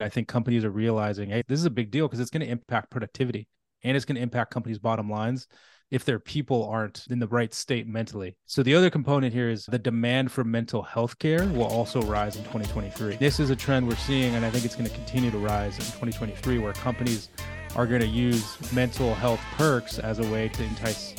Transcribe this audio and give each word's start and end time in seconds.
I 0.00 0.08
think 0.08 0.28
companies 0.28 0.64
are 0.64 0.70
realizing, 0.70 1.30
hey, 1.30 1.42
this 1.48 1.58
is 1.58 1.66
a 1.66 1.70
big 1.70 1.90
deal 1.90 2.06
because 2.06 2.20
it's 2.20 2.30
going 2.30 2.44
to 2.44 2.50
impact 2.50 2.90
productivity 2.90 3.48
and 3.82 3.96
it's 3.96 4.04
going 4.04 4.16
to 4.16 4.22
impact 4.22 4.52
companies' 4.52 4.78
bottom 4.78 5.10
lines 5.10 5.46
if 5.90 6.04
their 6.04 6.18
people 6.18 6.68
aren't 6.68 7.06
in 7.10 7.20
the 7.20 7.28
right 7.28 7.54
state 7.54 7.86
mentally. 7.86 8.36
So 8.46 8.62
the 8.62 8.74
other 8.74 8.90
component 8.90 9.32
here 9.32 9.48
is 9.48 9.66
the 9.66 9.78
demand 9.78 10.32
for 10.32 10.42
mental 10.42 10.82
health 10.82 11.18
care 11.18 11.46
will 11.46 11.66
also 11.66 12.02
rise 12.02 12.36
in 12.36 12.42
2023. 12.44 13.16
This 13.16 13.38
is 13.38 13.50
a 13.50 13.56
trend 13.56 13.86
we're 13.86 13.94
seeing, 13.94 14.34
and 14.34 14.44
I 14.44 14.50
think 14.50 14.64
it's 14.64 14.74
going 14.74 14.88
to 14.88 14.94
continue 14.94 15.30
to 15.30 15.38
rise 15.38 15.74
in 15.74 15.84
2023, 15.84 16.58
where 16.58 16.72
companies 16.72 17.28
are 17.76 17.86
going 17.86 18.00
to 18.00 18.06
use 18.06 18.58
mental 18.72 19.14
health 19.14 19.40
perks 19.52 19.98
as 19.98 20.18
a 20.18 20.26
way 20.32 20.48
to 20.48 20.64
entice 20.64 21.14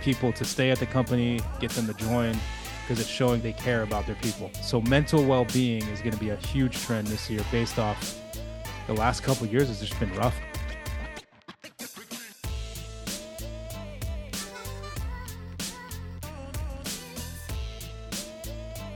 people 0.00 0.32
to 0.32 0.44
stay 0.44 0.70
at 0.70 0.78
the 0.78 0.86
company, 0.86 1.40
get 1.60 1.70
them 1.70 1.86
to 1.86 1.94
join, 1.94 2.36
because 2.88 3.02
it's 3.02 3.10
showing 3.10 3.42
they 3.42 3.52
care 3.52 3.82
about 3.82 4.06
their 4.06 4.14
people. 4.14 4.50
So 4.62 4.80
mental 4.80 5.22
well-being 5.22 5.82
is 5.88 6.00
going 6.00 6.14
to 6.14 6.18
be 6.18 6.30
a 6.30 6.36
huge 6.36 6.74
trend 6.80 7.06
this 7.08 7.28
year 7.28 7.44
based 7.52 7.78
off 7.78 8.18
the 8.86 8.94
last 8.94 9.22
couple 9.22 9.46
years 9.46 9.68
has 9.68 9.78
just 9.78 10.00
been 10.00 10.10
rough. 10.14 10.34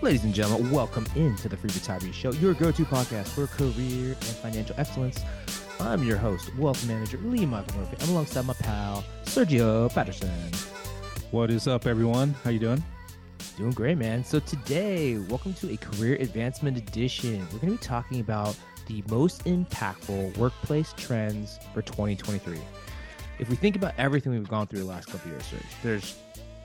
Ladies 0.00 0.24
and 0.24 0.32
gentlemen, 0.32 0.70
welcome 0.70 1.04
into 1.14 1.50
the 1.50 1.56
Free 1.58 1.68
Retiree 1.68 2.14
Show, 2.14 2.32
your 2.32 2.54
go-to 2.54 2.86
podcast 2.86 3.28
for 3.28 3.46
career 3.46 4.12
and 4.12 4.24
financial 4.24 4.74
excellence. 4.78 5.20
I'm 5.78 6.02
your 6.02 6.16
host, 6.16 6.50
Wealth 6.56 6.86
Manager 6.88 7.18
Lee 7.18 7.44
Michael 7.44 7.78
Murphy. 7.78 7.98
I'm 8.00 8.08
alongside 8.08 8.46
my 8.46 8.54
pal 8.54 9.04
Sergio 9.24 9.92
Patterson. 9.92 10.30
What 11.30 11.50
is 11.50 11.68
up, 11.68 11.86
everyone? 11.86 12.34
How 12.42 12.48
you 12.48 12.58
doing? 12.58 12.82
Doing 13.58 13.72
great, 13.72 13.98
man. 13.98 14.24
So 14.24 14.38
today, 14.40 15.18
welcome 15.18 15.52
to 15.54 15.70
a 15.70 15.76
career 15.76 16.16
advancement 16.16 16.78
edition. 16.78 17.40
We're 17.52 17.58
going 17.58 17.72
to 17.72 17.78
be 17.78 17.84
talking 17.84 18.20
about 18.20 18.56
the 18.86 19.04
most 19.10 19.44
impactful 19.44 20.38
workplace 20.38 20.94
trends 20.96 21.58
for 21.74 21.82
2023. 21.82 22.58
If 23.38 23.50
we 23.50 23.56
think 23.56 23.76
about 23.76 23.92
everything 23.98 24.32
we've 24.32 24.48
gone 24.48 24.68
through 24.68 24.78
the 24.78 24.86
last 24.86 25.08
couple 25.08 25.30
years, 25.30 25.44
there's 25.82 26.18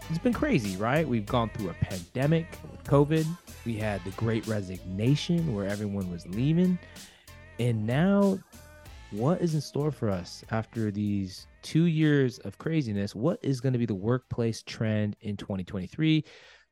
it's 0.10 0.18
been 0.20 0.32
crazy, 0.32 0.78
right? 0.78 1.06
We've 1.06 1.26
gone 1.26 1.50
through 1.50 1.72
a 1.72 1.74
pandemic 1.74 2.48
with 2.72 2.82
COVID. 2.86 3.26
We 3.66 3.76
had 3.76 4.02
the 4.06 4.12
great 4.12 4.48
resignation 4.48 5.54
where 5.54 5.68
everyone 5.68 6.10
was 6.10 6.26
leaving. 6.28 6.80
And 7.60 7.86
now, 7.86 8.40
what 9.12 9.42
is 9.42 9.56
in 9.56 9.62
store 9.62 9.92
for 9.92 10.10
us 10.10 10.46
after 10.52 10.90
these 10.92 11.48
two 11.64 11.86
years 11.86 12.40
of 12.40 12.58
craziness? 12.58 13.14
What 13.14 13.40
is 13.42 13.60
going 13.60 13.74
to 13.74 13.80
be 13.80 13.86
the 13.86 13.96
workplace 13.96 14.64
trend 14.64 15.18
in 15.20 15.36
2023? 15.36 16.24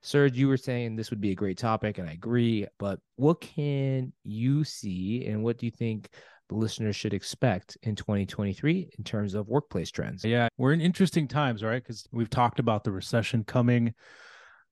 Serge, 0.06 0.38
you 0.38 0.48
were 0.48 0.56
saying 0.56 0.96
this 0.96 1.10
would 1.10 1.20
be 1.20 1.32
a 1.32 1.36
great 1.36 1.58
topic, 1.58 1.98
and 1.98 2.08
I 2.08 2.14
agree. 2.14 2.68
But 2.78 3.00
what 3.16 3.42
can 3.42 4.14
you 4.24 4.64
see, 4.64 5.26
and 5.26 5.44
what 5.44 5.58
do 5.58 5.66
you 5.66 5.72
think 5.72 6.10
the 6.48 6.56
listeners 6.56 6.96
should 6.96 7.14
expect 7.14 7.76
in 7.82 7.96
2023 7.96 8.92
in 8.96 9.04
terms 9.04 9.34
of 9.34 9.48
workplace 9.48 9.90
trends? 9.90 10.24
Yeah, 10.24 10.48
we're 10.58 10.74
in 10.74 10.82
interesting 10.82 11.28
times, 11.28 11.64
right? 11.64 11.82
Because 11.82 12.08
we've 12.12 12.30
talked 12.30 12.60
about 12.60 12.84
the 12.84 12.92
recession 12.92 13.44
coming. 13.44 13.96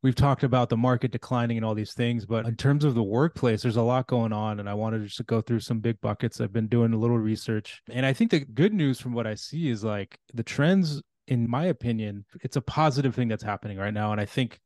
We've 0.03 0.13
talked 0.13 0.43
about 0.43 0.69
the 0.69 0.77
market 0.77 1.11
declining 1.11 1.57
and 1.57 1.65
all 1.65 1.73
these 1.73 1.93
things, 1.93 2.27
but 2.27 2.45
in 2.45 2.55
terms 2.55 2.83
of 2.83 2.93
the 2.93 3.01
workplace, 3.01 3.63
there's 3.63 3.77
a 3.77 3.81
lot 3.81 4.05
going 4.05 4.33
on. 4.33 4.59
And 4.59 4.69
I 4.69 4.75
wanted 4.75 5.03
just 5.03 5.17
to 5.17 5.23
go 5.23 5.41
through 5.41 5.61
some 5.61 5.79
big 5.79 5.99
buckets. 5.99 6.41
I've 6.41 6.53
been 6.53 6.67
doing 6.67 6.93
a 6.93 6.97
little 6.97 7.17
research. 7.17 7.81
And 7.89 8.05
I 8.05 8.13
think 8.13 8.29
the 8.29 8.41
good 8.41 8.73
news 8.73 8.99
from 8.99 9.13
what 9.13 9.25
I 9.25 9.33
see 9.33 9.69
is 9.69 9.83
like 9.83 10.19
the 10.33 10.43
trends, 10.43 11.01
in 11.27 11.49
my 11.49 11.65
opinion, 11.65 12.25
it's 12.43 12.57
a 12.57 12.61
positive 12.61 13.15
thing 13.15 13.29
that's 13.29 13.43
happening 13.43 13.79
right 13.79 13.93
now. 13.93 14.11
And 14.11 14.21
I 14.21 14.25
think 14.25 14.59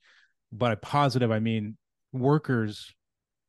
by 0.52 0.76
positive, 0.76 1.32
I 1.32 1.40
mean 1.40 1.78
workers, 2.14 2.94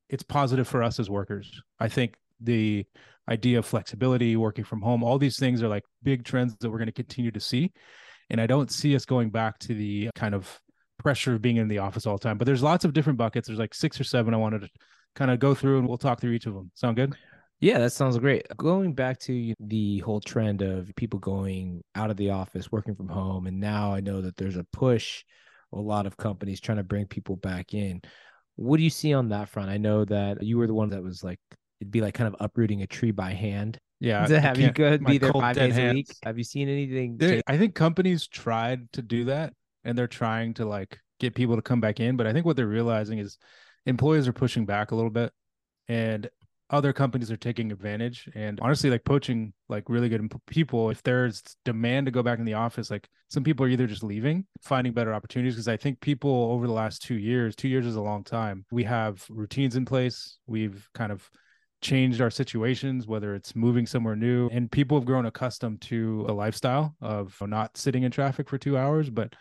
it's 0.08 0.22
positive 0.22 0.66
for 0.66 0.82
us 0.82 0.98
as 0.98 1.10
workers. 1.10 1.60
I 1.78 1.88
think 1.88 2.16
the 2.40 2.86
idea 3.28 3.58
of 3.58 3.66
flexibility, 3.66 4.36
working 4.36 4.64
from 4.64 4.80
home, 4.80 5.02
all 5.02 5.18
these 5.18 5.38
things 5.38 5.62
are 5.62 5.68
like 5.68 5.84
big 6.02 6.24
trends 6.24 6.56
that 6.60 6.70
we're 6.70 6.78
going 6.78 6.86
to 6.86 6.92
continue 6.92 7.30
to 7.30 7.40
see. 7.40 7.72
And 8.30 8.40
I 8.40 8.46
don't 8.46 8.70
see 8.70 8.94
us 8.94 9.04
going 9.04 9.30
back 9.30 9.58
to 9.60 9.74
the 9.74 10.10
kind 10.14 10.34
of 10.34 10.60
pressure 10.98 11.34
of 11.34 11.42
being 11.42 11.56
in 11.56 11.68
the 11.68 11.78
office 11.78 12.06
all 12.06 12.16
the 12.16 12.22
time. 12.22 12.38
But 12.38 12.46
there's 12.46 12.62
lots 12.62 12.84
of 12.84 12.92
different 12.92 13.18
buckets. 13.18 13.48
There's 13.48 13.58
like 13.58 13.74
six 13.74 14.00
or 14.00 14.04
seven 14.04 14.34
I 14.34 14.38
wanted 14.38 14.62
to 14.62 14.68
kind 15.14 15.30
of 15.30 15.38
go 15.38 15.54
through 15.54 15.78
and 15.78 15.88
we'll 15.88 15.98
talk 15.98 16.20
through 16.20 16.32
each 16.32 16.46
of 16.46 16.54
them. 16.54 16.70
Sound 16.74 16.96
good? 16.96 17.14
Yeah, 17.60 17.78
that 17.78 17.90
sounds 17.90 18.16
great. 18.18 18.46
Going 18.56 18.94
back 18.94 19.18
to 19.20 19.52
the 19.58 19.98
whole 19.98 20.20
trend 20.20 20.62
of 20.62 20.90
people 20.94 21.18
going 21.18 21.82
out 21.96 22.10
of 22.10 22.16
the 22.16 22.30
office, 22.30 22.70
working 22.70 22.94
from 22.94 23.08
home, 23.08 23.46
and 23.48 23.58
now 23.58 23.92
I 23.92 24.00
know 24.00 24.20
that 24.20 24.36
there's 24.36 24.56
a 24.56 24.66
push, 24.72 25.24
a 25.72 25.80
lot 25.80 26.06
of 26.06 26.16
companies 26.16 26.60
trying 26.60 26.78
to 26.78 26.84
bring 26.84 27.06
people 27.06 27.36
back 27.36 27.74
in. 27.74 28.00
What 28.56 28.78
do 28.78 28.82
you 28.82 28.90
see 28.90 29.14
on 29.14 29.28
that 29.28 29.48
front? 29.48 29.70
I 29.70 29.76
know 29.76 30.04
that 30.06 30.42
you 30.42 30.58
were 30.58 30.66
the 30.66 30.74
one 30.74 30.90
that 30.90 31.02
was 31.02 31.22
like 31.22 31.38
it'd 31.80 31.92
be 31.92 32.00
like 32.00 32.14
kind 32.14 32.28
of 32.28 32.36
uprooting 32.40 32.82
a 32.82 32.86
tree 32.86 33.12
by 33.12 33.32
hand. 33.32 33.78
Yeah. 34.00 34.28
Have 34.40 34.58
you 34.58 34.70
good 34.70 35.04
be 35.04 35.18
there 35.18 35.32
five 35.32 35.56
days 35.56 35.74
hands. 35.74 35.92
a 35.92 35.94
week. 35.94 36.08
Have 36.24 36.38
you 36.38 36.44
seen 36.44 36.68
anything? 36.68 37.42
I 37.46 37.56
think 37.58 37.74
companies 37.74 38.26
tried 38.26 38.90
to 38.92 39.02
do 39.02 39.24
that 39.24 39.52
and 39.84 39.96
they're 39.96 40.06
trying 40.06 40.54
to 40.54 40.64
like 40.64 40.98
get 41.20 41.34
people 41.34 41.56
to 41.56 41.62
come 41.62 41.80
back 41.80 42.00
in. 42.00 42.16
But 42.16 42.26
I 42.26 42.32
think 42.32 42.46
what 42.46 42.56
they're 42.56 42.66
realizing 42.66 43.18
is 43.18 43.38
employees 43.86 44.28
are 44.28 44.32
pushing 44.32 44.66
back 44.66 44.90
a 44.90 44.96
little 44.96 45.10
bit 45.10 45.32
and 45.88 46.28
other 46.70 46.92
companies 46.92 47.30
are 47.30 47.36
taking 47.36 47.72
advantage 47.72 48.28
and 48.34 48.58
honestly 48.60 48.90
like 48.90 49.04
poaching 49.04 49.52
like 49.68 49.88
really 49.88 50.08
good 50.08 50.30
people 50.46 50.90
if 50.90 51.02
there's 51.02 51.42
demand 51.64 52.06
to 52.06 52.12
go 52.12 52.22
back 52.22 52.38
in 52.38 52.44
the 52.44 52.54
office 52.54 52.90
like 52.90 53.08
some 53.30 53.42
people 53.42 53.64
are 53.64 53.70
either 53.70 53.86
just 53.86 54.02
leaving 54.02 54.44
finding 54.60 54.92
better 54.92 55.14
opportunities 55.14 55.54
because 55.54 55.68
i 55.68 55.76
think 55.76 55.98
people 56.00 56.50
over 56.52 56.66
the 56.66 56.72
last 56.72 57.02
two 57.02 57.14
years 57.14 57.56
two 57.56 57.68
years 57.68 57.86
is 57.86 57.96
a 57.96 58.00
long 58.00 58.22
time 58.22 58.64
we 58.70 58.84
have 58.84 59.24
routines 59.30 59.76
in 59.76 59.84
place 59.84 60.38
we've 60.46 60.88
kind 60.94 61.10
of 61.10 61.28
changed 61.80 62.20
our 62.20 62.30
situations, 62.30 63.06
whether 63.06 63.34
it's 63.34 63.54
moving 63.54 63.86
somewhere 63.86 64.16
new. 64.16 64.48
And 64.48 64.70
people 64.70 64.98
have 64.98 65.06
grown 65.06 65.26
accustomed 65.26 65.80
to 65.82 66.26
a 66.28 66.32
lifestyle 66.32 66.94
of 67.00 67.36
not 67.40 67.76
sitting 67.76 68.02
in 68.02 68.10
traffic 68.10 68.48
for 68.48 68.58
two 68.58 68.76
hours. 68.76 69.10
But 69.10 69.34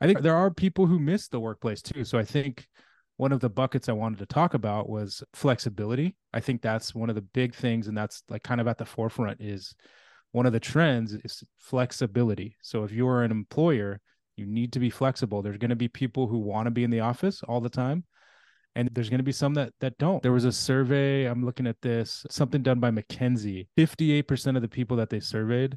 I 0.00 0.06
think 0.06 0.20
there 0.20 0.36
are 0.36 0.50
people 0.50 0.86
who 0.86 0.98
miss 0.98 1.28
the 1.28 1.40
workplace 1.40 1.82
too. 1.82 2.04
So 2.04 2.18
I 2.18 2.24
think 2.24 2.66
one 3.20 3.32
of 3.32 3.40
the 3.40 3.50
buckets 3.50 3.90
I 3.90 3.92
wanted 3.92 4.18
to 4.20 4.26
talk 4.26 4.54
about 4.54 4.88
was 4.88 5.22
flexibility. 5.34 6.16
I 6.32 6.40
think 6.40 6.62
that's 6.62 6.94
one 6.94 7.10
of 7.10 7.16
the 7.16 7.20
big 7.20 7.54
things. 7.54 7.86
And 7.86 7.94
that's 7.94 8.22
like 8.30 8.42
kind 8.42 8.62
of 8.62 8.66
at 8.66 8.78
the 8.78 8.86
forefront 8.86 9.42
is 9.42 9.74
one 10.32 10.46
of 10.46 10.54
the 10.54 10.58
trends 10.58 11.12
is 11.12 11.44
flexibility. 11.58 12.56
So 12.62 12.82
if 12.82 12.92
you're 12.92 13.22
an 13.22 13.30
employer, 13.30 14.00
you 14.36 14.46
need 14.46 14.72
to 14.72 14.80
be 14.80 14.88
flexible. 14.88 15.42
There's 15.42 15.58
going 15.58 15.68
to 15.68 15.76
be 15.76 15.86
people 15.86 16.28
who 16.28 16.38
want 16.38 16.64
to 16.64 16.70
be 16.70 16.82
in 16.82 16.90
the 16.90 17.00
office 17.00 17.42
all 17.46 17.60
the 17.60 17.68
time 17.68 18.04
and 18.74 18.88
there's 18.94 19.10
going 19.10 19.18
to 19.18 19.24
be 19.24 19.32
some 19.32 19.52
that 19.52 19.74
that 19.80 19.98
don't. 19.98 20.22
There 20.22 20.32
was 20.32 20.46
a 20.46 20.52
survey, 20.52 21.26
I'm 21.26 21.44
looking 21.44 21.66
at 21.66 21.82
this, 21.82 22.24
something 22.30 22.62
done 22.62 22.80
by 22.80 22.90
McKinsey. 22.90 23.68
58% 23.76 24.56
of 24.56 24.62
the 24.62 24.68
people 24.68 24.96
that 24.96 25.10
they 25.10 25.20
surveyed 25.20 25.76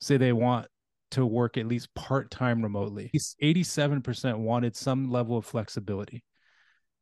say 0.00 0.16
they 0.16 0.32
want 0.32 0.68
to 1.10 1.26
work 1.26 1.58
at 1.58 1.66
least 1.66 1.94
part-time 1.94 2.62
remotely. 2.62 3.10
87% 3.14 4.38
wanted 4.38 4.74
some 4.74 5.10
level 5.10 5.36
of 5.36 5.44
flexibility. 5.44 6.24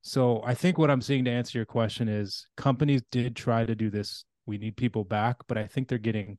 So 0.03 0.43
I 0.45 0.55
think 0.55 0.79
what 0.79 0.91
I'm 0.91 1.03
seeing 1.03 1.25
to 1.27 1.31
answer 1.31 1.59
your 1.59 1.67
question 1.67 2.09
is 2.09 2.47
companies 2.57 3.03
did 3.11 3.37
try 3.37 3.65
to 3.67 3.75
do 3.75 3.91
this. 3.91 4.25
We 4.47 4.59
need 4.59 4.77
people 4.77 5.05
back, 5.05 5.37
but 5.47 5.59
I 5.59 5.67
think 5.67 5.89
they're 5.89 5.99
getting 5.99 6.39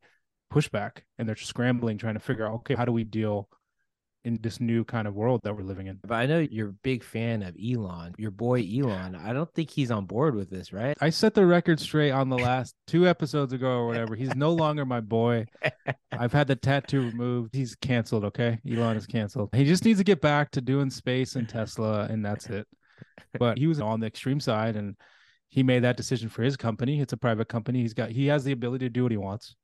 pushback 0.52 1.02
and 1.18 1.28
they're 1.28 1.36
scrambling 1.36 1.98
trying 1.98 2.16
to 2.16 2.20
figure 2.20 2.46
out 2.46 2.54
okay, 2.56 2.76
how 2.76 2.86
do 2.86 2.92
we 2.92 3.04
deal 3.04 3.48
in 4.24 4.40
this 4.42 4.60
new 4.60 4.84
kind 4.84 5.08
of 5.08 5.16
world 5.16 5.42
that 5.44 5.56
we're 5.56 5.64
living 5.64 5.88
in. 5.88 6.00
But 6.04 6.14
I 6.16 6.26
know 6.26 6.40
you're 6.40 6.70
a 6.70 6.84
big 6.84 7.04
fan 7.04 7.42
of 7.42 7.56
Elon, 7.62 8.14
your 8.18 8.32
boy 8.32 8.62
Elon. 8.62 9.16
I 9.16 9.34
don't 9.34 9.52
think 9.54 9.70
he's 9.70 9.92
on 9.92 10.06
board 10.06 10.36
with 10.36 10.50
this, 10.50 10.72
right? 10.72 10.96
I 11.02 11.10
set 11.10 11.34
the 11.34 11.46
record 11.46 11.80
straight 11.80 12.12
on 12.12 12.30
the 12.30 12.38
last 12.38 12.76
two 12.88 13.08
episodes 13.08 13.54
ago 13.54 13.68
or 13.68 13.88
whatever. 13.88 14.16
He's 14.16 14.36
no 14.36 14.54
longer 14.54 14.86
my 14.86 15.00
boy. 15.00 15.46
I've 16.12 16.34
had 16.34 16.48
the 16.48 16.56
tattoo 16.56 17.02
removed. 17.02 17.56
He's 17.56 17.76
canceled, 17.76 18.26
okay? 18.26 18.60
Elon 18.70 18.98
is 18.98 19.08
canceled. 19.08 19.50
He 19.54 19.66
just 19.66 19.86
needs 19.86 20.00
to 20.00 20.04
get 20.04 20.22
back 20.22 20.52
to 20.52 20.62
doing 20.62 20.90
space 20.90 21.36
and 21.36 21.50
Tesla, 21.50 22.04
and 22.10 22.24
that's 22.24 22.48
it. 22.48 22.68
But 23.38 23.58
he 23.58 23.68
was 23.68 23.80
on 23.80 24.00
the 24.00 24.08
extreme 24.08 24.40
side 24.40 24.76
and 24.76 24.96
he 25.50 25.64
made 25.64 25.84
that 25.84 25.98
decision 25.98 26.30
for 26.30 26.44
his 26.44 26.58
company. 26.58 27.02
It's 27.02 27.14
a 27.14 27.18
private 27.18 27.50
company. 27.50 27.82
He's 27.82 27.94
got 27.94 28.10
he 28.10 28.28
has 28.28 28.44
the 28.44 28.54
ability 28.54 28.86
to 28.86 28.90
do 28.90 29.04
what 29.04 29.12
he 29.12 29.18
wants. 29.18 29.56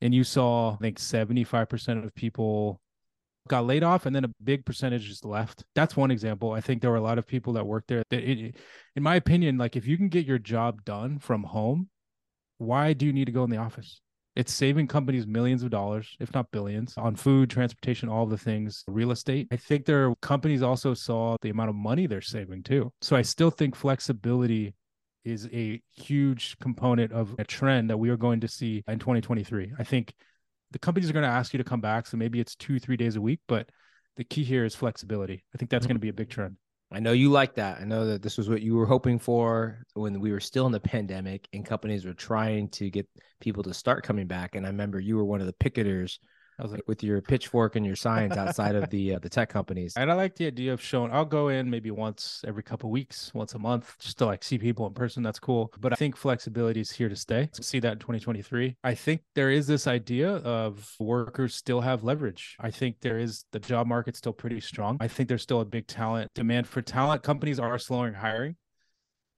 And 0.00 0.14
you 0.14 0.24
saw, 0.24 0.74
I 0.74 0.76
think, 0.76 0.98
75% 0.98 2.04
of 2.04 2.14
people 2.14 2.80
got 3.48 3.66
laid 3.66 3.82
off 3.82 4.06
and 4.06 4.14
then 4.14 4.24
a 4.24 4.30
big 4.42 4.64
percentage 4.64 5.06
just 5.06 5.24
left. 5.24 5.64
That's 5.74 5.96
one 5.96 6.10
example. 6.10 6.52
I 6.52 6.60
think 6.60 6.80
there 6.80 6.90
were 6.90 6.96
a 6.96 7.02
lot 7.02 7.18
of 7.18 7.26
people 7.26 7.52
that 7.54 7.66
worked 7.66 7.88
there 7.88 8.02
that 8.10 8.22
it, 8.22 8.56
in 8.96 9.02
my 9.02 9.16
opinion, 9.16 9.58
like 9.58 9.76
if 9.76 9.86
you 9.86 9.96
can 9.96 10.08
get 10.08 10.26
your 10.26 10.38
job 10.38 10.84
done 10.84 11.18
from 11.18 11.44
home, 11.44 11.88
why 12.58 12.92
do 12.92 13.06
you 13.06 13.12
need 13.12 13.26
to 13.26 13.32
go 13.32 13.44
in 13.44 13.50
the 13.50 13.56
office? 13.56 14.00
It's 14.34 14.52
saving 14.52 14.86
companies 14.86 15.26
millions 15.26 15.62
of 15.62 15.70
dollars, 15.70 16.16
if 16.18 16.32
not 16.32 16.50
billions, 16.52 16.94
on 16.96 17.16
food, 17.16 17.50
transportation, 17.50 18.08
all 18.08 18.24
the 18.24 18.38
things, 18.38 18.82
real 18.86 19.10
estate. 19.10 19.48
I 19.52 19.56
think 19.56 19.84
their 19.84 20.14
companies 20.22 20.62
also 20.62 20.94
saw 20.94 21.36
the 21.42 21.50
amount 21.50 21.68
of 21.68 21.76
money 21.76 22.06
they're 22.06 22.22
saving 22.22 22.62
too. 22.62 22.92
So 23.02 23.14
I 23.14 23.22
still 23.22 23.50
think 23.50 23.74
flexibility 23.74 24.74
is 25.24 25.48
a 25.52 25.80
huge 25.94 26.56
component 26.58 27.12
of 27.12 27.34
a 27.38 27.44
trend 27.44 27.90
that 27.90 27.98
we 27.98 28.08
are 28.10 28.16
going 28.16 28.40
to 28.40 28.48
see 28.48 28.82
in 28.88 28.98
2023. 28.98 29.72
I 29.78 29.84
think 29.84 30.14
the 30.70 30.78
companies 30.78 31.10
are 31.10 31.12
going 31.12 31.24
to 31.24 31.28
ask 31.28 31.52
you 31.52 31.58
to 31.58 31.64
come 31.64 31.80
back. 31.80 32.06
So 32.06 32.16
maybe 32.16 32.40
it's 32.40 32.56
two, 32.56 32.78
three 32.78 32.96
days 32.96 33.16
a 33.16 33.20
week, 33.20 33.40
but 33.46 33.68
the 34.16 34.24
key 34.24 34.44
here 34.44 34.64
is 34.64 34.74
flexibility. 34.74 35.44
I 35.54 35.58
think 35.58 35.70
that's 35.70 35.84
mm-hmm. 35.84 35.90
going 35.90 35.96
to 35.96 36.00
be 36.00 36.08
a 36.08 36.14
big 36.14 36.30
trend. 36.30 36.56
I 36.94 37.00
know 37.00 37.12
you 37.12 37.30
like 37.30 37.54
that. 37.54 37.80
I 37.80 37.84
know 37.84 38.06
that 38.06 38.22
this 38.22 38.36
was 38.36 38.48
what 38.48 38.60
you 38.60 38.74
were 38.74 38.86
hoping 38.86 39.18
for 39.18 39.86
when 39.94 40.20
we 40.20 40.30
were 40.30 40.40
still 40.40 40.66
in 40.66 40.72
the 40.72 40.80
pandemic 40.80 41.48
and 41.52 41.64
companies 41.64 42.04
were 42.04 42.12
trying 42.12 42.68
to 42.70 42.90
get 42.90 43.08
people 43.40 43.62
to 43.62 43.72
start 43.72 44.04
coming 44.04 44.26
back. 44.26 44.54
And 44.54 44.66
I 44.66 44.68
remember 44.68 45.00
you 45.00 45.16
were 45.16 45.24
one 45.24 45.40
of 45.40 45.46
the 45.46 45.54
picketers 45.54 46.18
I 46.62 46.64
was 46.64 46.72
like, 46.72 46.86
with 46.86 47.02
your 47.02 47.20
pitchfork 47.20 47.74
and 47.74 47.84
your 47.84 47.96
signs 47.96 48.36
outside 48.36 48.76
of 48.76 48.88
the 48.88 49.16
uh, 49.16 49.18
the 49.18 49.28
tech 49.28 49.48
companies. 49.48 49.94
And 49.96 50.12
I 50.12 50.14
like 50.14 50.36
the 50.36 50.46
idea 50.46 50.72
of 50.72 50.80
showing. 50.80 51.10
I'll 51.10 51.24
go 51.24 51.48
in 51.48 51.68
maybe 51.68 51.90
once 51.90 52.44
every 52.46 52.62
couple 52.62 52.88
weeks, 52.88 53.34
once 53.34 53.54
a 53.54 53.58
month, 53.58 53.96
just 53.98 54.18
to 54.18 54.26
like 54.26 54.44
see 54.44 54.58
people 54.58 54.86
in 54.86 54.94
person. 54.94 55.24
That's 55.24 55.40
cool. 55.40 55.72
But 55.80 55.92
I 55.92 55.96
think 55.96 56.16
flexibility 56.16 56.80
is 56.80 56.92
here 56.92 57.08
to 57.08 57.16
stay. 57.16 57.48
See 57.60 57.80
that 57.80 57.94
in 57.94 57.98
2023. 57.98 58.76
I 58.84 58.94
think 58.94 59.22
there 59.34 59.50
is 59.50 59.66
this 59.66 59.88
idea 59.88 60.36
of 60.36 60.94
workers 61.00 61.56
still 61.56 61.80
have 61.80 62.04
leverage. 62.04 62.56
I 62.60 62.70
think 62.70 63.00
there 63.00 63.18
is 63.18 63.44
the 63.50 63.58
job 63.58 63.88
market 63.88 64.14
still 64.14 64.32
pretty 64.32 64.60
strong. 64.60 64.98
I 65.00 65.08
think 65.08 65.28
there's 65.28 65.42
still 65.42 65.62
a 65.62 65.64
big 65.64 65.88
talent 65.88 66.30
demand 66.32 66.68
for 66.68 66.80
talent. 66.80 67.24
Companies 67.24 67.58
are 67.58 67.76
slowing 67.80 68.14
hiring. 68.14 68.54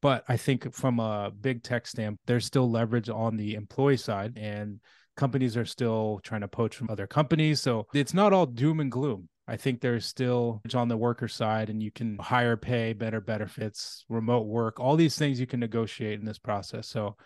But 0.02 0.24
I 0.28 0.36
think 0.36 0.74
from 0.74 1.00
a 1.00 1.30
big 1.30 1.62
tech 1.62 1.86
stamp, 1.86 2.20
there's 2.26 2.44
still 2.44 2.70
leverage 2.70 3.08
on 3.08 3.38
the 3.38 3.54
employee 3.54 3.96
side. 3.96 4.36
And 4.36 4.80
companies 5.16 5.56
are 5.56 5.64
still 5.64 6.20
trying 6.22 6.40
to 6.42 6.48
poach 6.48 6.76
from 6.76 6.90
other 6.90 7.06
companies. 7.06 7.60
So 7.60 7.86
it's 7.94 8.14
not 8.14 8.32
all 8.32 8.46
doom 8.46 8.80
and 8.80 8.90
gloom. 8.90 9.28
I 9.46 9.56
think 9.56 9.80
there's 9.80 10.06
still 10.06 10.62
on 10.74 10.88
the 10.88 10.96
worker 10.96 11.28
side, 11.28 11.68
and 11.68 11.82
you 11.82 11.90
can 11.90 12.16
higher 12.18 12.56
pay, 12.56 12.94
better 12.94 13.20
benefits, 13.20 14.06
remote 14.08 14.46
work, 14.46 14.80
all 14.80 14.96
these 14.96 15.18
things 15.18 15.38
you 15.38 15.46
can 15.46 15.60
negotiate 15.60 16.18
in 16.18 16.24
this 16.24 16.38
process. 16.38 16.88
So 16.88 17.16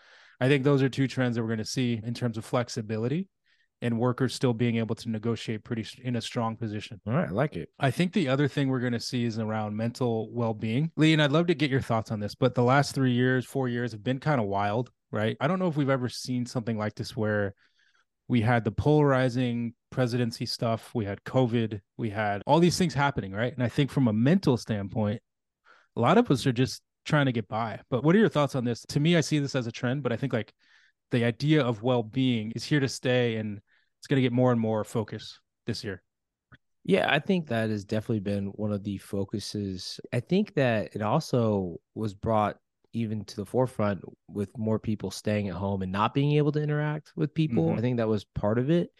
I 0.40 0.48
think 0.48 0.64
those 0.64 0.82
are 0.82 0.88
two 0.88 1.06
trends 1.06 1.36
that 1.36 1.42
we're 1.42 1.48
going 1.48 1.58
to 1.58 1.64
see 1.64 2.00
in 2.04 2.14
terms 2.14 2.36
of 2.36 2.44
flexibility 2.44 3.28
and 3.80 4.00
workers 4.00 4.34
still 4.34 4.52
being 4.52 4.78
able 4.78 4.96
to 4.96 5.08
negotiate 5.08 5.62
pretty 5.62 5.86
in 6.02 6.16
a 6.16 6.20
strong 6.20 6.56
position. 6.56 7.00
All 7.06 7.12
right, 7.12 7.28
I 7.28 7.30
like 7.30 7.54
it. 7.54 7.68
I 7.78 7.92
think 7.92 8.12
the 8.12 8.26
other 8.26 8.48
thing 8.48 8.68
we're 8.68 8.80
going 8.80 8.92
to 8.94 8.98
see 8.98 9.24
is 9.24 9.38
around 9.38 9.76
mental 9.76 10.28
well-being. 10.32 10.90
Lee, 10.96 11.12
and 11.12 11.22
I'd 11.22 11.30
love 11.30 11.46
to 11.46 11.54
get 11.54 11.70
your 11.70 11.80
thoughts 11.80 12.10
on 12.10 12.18
this, 12.18 12.34
but 12.34 12.56
the 12.56 12.64
last 12.64 12.96
3 12.96 13.12
years, 13.12 13.46
4 13.46 13.68
years 13.68 13.92
have 13.92 14.02
been 14.02 14.18
kind 14.18 14.40
of 14.40 14.48
wild, 14.48 14.90
right? 15.12 15.36
I 15.40 15.46
don't 15.46 15.60
know 15.60 15.68
if 15.68 15.76
we've 15.76 15.88
ever 15.88 16.08
seen 16.08 16.46
something 16.46 16.76
like 16.76 16.96
this 16.96 17.16
where 17.16 17.54
we 18.28 18.42
had 18.42 18.64
the 18.64 18.70
polarizing 18.70 19.74
presidency 19.90 20.46
stuff, 20.46 20.90
we 20.94 21.06
had 21.06 21.24
COVID, 21.24 21.80
we 21.96 22.10
had 22.10 22.42
all 22.46 22.60
these 22.60 22.76
things 22.76 22.94
happening, 22.94 23.32
right? 23.32 23.52
And 23.52 23.62
I 23.62 23.68
think 23.68 23.90
from 23.90 24.06
a 24.06 24.12
mental 24.12 24.56
standpoint, 24.56 25.22
a 25.96 26.00
lot 26.00 26.18
of 26.18 26.30
us 26.30 26.46
are 26.46 26.52
just 26.52 26.82
trying 27.04 27.26
to 27.26 27.32
get 27.32 27.48
by. 27.48 27.80
But 27.90 28.04
what 28.04 28.14
are 28.14 28.18
your 28.18 28.28
thoughts 28.28 28.54
on 28.54 28.64
this? 28.64 28.84
To 28.90 29.00
me, 29.00 29.16
I 29.16 29.22
see 29.22 29.38
this 29.38 29.54
as 29.54 29.66
a 29.66 29.72
trend, 29.72 30.02
but 30.02 30.12
I 30.12 30.16
think 30.16 30.34
like 30.34 30.52
the 31.10 31.24
idea 31.24 31.62
of 31.64 31.82
well-being 31.82 32.52
is 32.52 32.64
here 32.64 32.80
to 32.80 32.88
stay 32.88 33.36
and 33.36 33.60
it's 33.98 34.06
going 34.06 34.18
to 34.18 34.22
get 34.22 34.32
more 34.32 34.52
and 34.52 34.60
more 34.60 34.84
focus 34.84 35.40
this 35.66 35.82
year. 35.82 36.02
Yeah, 36.84 37.06
I 37.10 37.18
think 37.18 37.48
that 37.48 37.70
has 37.70 37.84
definitely 37.84 38.20
been 38.20 38.46
one 38.48 38.72
of 38.72 38.84
the 38.84 38.98
focuses. 38.98 40.00
I 40.12 40.20
think 40.20 40.54
that 40.54 40.94
it 40.94 41.02
also 41.02 41.76
was 41.94 42.14
brought 42.14 42.56
even 42.92 43.24
to 43.24 43.36
the 43.36 43.46
forefront 43.46 44.00
with 44.28 44.56
more 44.56 44.78
people 44.78 45.10
staying 45.10 45.48
at 45.48 45.54
home 45.54 45.82
and 45.82 45.92
not 45.92 46.14
being 46.14 46.32
able 46.32 46.52
to 46.52 46.62
interact 46.62 47.12
with 47.16 47.34
people. 47.34 47.66
Mm-hmm. 47.66 47.78
I 47.78 47.80
think 47.80 47.96
that 47.98 48.08
was 48.08 48.24
part 48.24 48.58
of 48.58 48.70
it. 48.70 48.90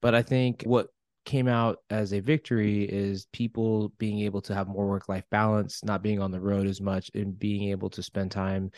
But 0.00 0.14
I 0.14 0.22
think 0.22 0.62
what 0.64 0.88
came 1.24 1.48
out 1.48 1.78
as 1.90 2.12
a 2.12 2.20
victory 2.20 2.84
is 2.84 3.26
people 3.32 3.92
being 3.98 4.20
able 4.20 4.40
to 4.40 4.54
have 4.54 4.68
more 4.68 4.88
work 4.88 5.08
life 5.08 5.24
balance, 5.30 5.84
not 5.84 6.02
being 6.02 6.20
on 6.20 6.30
the 6.30 6.40
road 6.40 6.66
as 6.66 6.80
much, 6.80 7.10
and 7.14 7.38
being 7.38 7.70
able 7.70 7.90
to 7.90 8.02
spend 8.02 8.30
time 8.30 8.70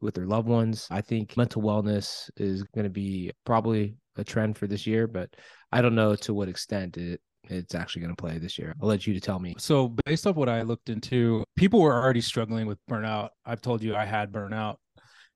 with 0.00 0.14
their 0.14 0.26
loved 0.26 0.48
ones. 0.48 0.86
I 0.90 1.00
think 1.00 1.36
mental 1.36 1.62
wellness 1.62 2.28
is 2.36 2.62
going 2.74 2.84
to 2.84 2.90
be 2.90 3.32
probably 3.46 3.96
a 4.16 4.24
trend 4.24 4.58
for 4.58 4.66
this 4.66 4.86
year, 4.86 5.06
but 5.06 5.30
I 5.72 5.80
don't 5.80 5.94
know 5.94 6.14
to 6.16 6.34
what 6.34 6.48
extent 6.48 6.98
it 6.98 7.20
it's 7.48 7.74
actually 7.74 8.02
going 8.02 8.14
to 8.14 8.20
play 8.20 8.38
this 8.38 8.58
year. 8.58 8.74
I'll 8.80 8.88
let 8.88 9.06
you 9.06 9.14
to 9.14 9.20
tell 9.20 9.38
me. 9.38 9.54
So, 9.58 9.94
based 10.04 10.26
off 10.26 10.36
what 10.36 10.48
I 10.48 10.62
looked 10.62 10.88
into, 10.88 11.44
people 11.56 11.80
were 11.80 11.94
already 11.94 12.20
struggling 12.20 12.66
with 12.66 12.78
burnout. 12.90 13.30
I've 13.44 13.62
told 13.62 13.82
you 13.82 13.94
I 13.94 14.04
had 14.04 14.32
burnout 14.32 14.76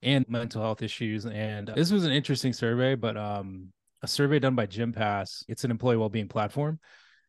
and 0.03 0.25
mental 0.29 0.63
health 0.63 0.83
issues, 0.83 1.27
and 1.27 1.69
this 1.75 1.91
was 1.91 2.05
an 2.05 2.13
interesting 2.13 2.53
survey. 2.53 2.95
But 2.95 3.17
um, 3.17 3.73
a 4.03 4.09
survey 4.09 4.39
done 4.39 4.55
by 4.55 4.67
Gympass, 4.67 5.45
it's 5.49 5.65
an 5.65 5.71
employee 5.71 5.97
well-being 5.97 6.29
platform, 6.29 6.79